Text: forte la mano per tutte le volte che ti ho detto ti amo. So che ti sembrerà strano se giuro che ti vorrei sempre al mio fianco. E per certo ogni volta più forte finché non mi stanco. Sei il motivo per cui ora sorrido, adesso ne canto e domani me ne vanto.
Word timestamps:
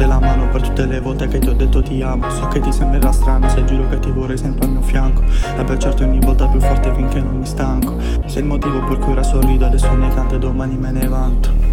forte 0.00 0.06
la 0.06 0.18
mano 0.18 0.48
per 0.48 0.62
tutte 0.62 0.86
le 0.86 1.00
volte 1.00 1.28
che 1.28 1.38
ti 1.38 1.48
ho 1.48 1.52
detto 1.52 1.82
ti 1.82 2.00
amo. 2.02 2.30
So 2.30 2.48
che 2.48 2.60
ti 2.60 2.72
sembrerà 2.72 3.12
strano 3.12 3.48
se 3.48 3.64
giuro 3.64 3.88
che 3.88 3.98
ti 3.98 4.10
vorrei 4.10 4.38
sempre 4.38 4.64
al 4.64 4.72
mio 4.72 4.82
fianco. 4.82 5.22
E 5.22 5.64
per 5.64 5.76
certo 5.76 6.04
ogni 6.04 6.20
volta 6.20 6.46
più 6.46 6.60
forte 6.60 6.92
finché 6.94 7.20
non 7.20 7.36
mi 7.36 7.46
stanco. 7.46 7.98
Sei 8.26 8.42
il 8.42 8.48
motivo 8.48 8.82
per 8.84 8.98
cui 8.98 9.12
ora 9.12 9.22
sorrido, 9.22 9.66
adesso 9.66 9.92
ne 9.94 10.12
canto 10.14 10.36
e 10.36 10.38
domani 10.38 10.76
me 10.76 10.90
ne 10.92 11.06
vanto. 11.06 11.69